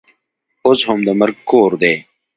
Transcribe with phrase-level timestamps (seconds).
[0.65, 1.95] اوس هم د مرګ کور دی.